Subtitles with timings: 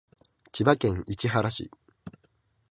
[0.51, 1.69] 千葉県市原市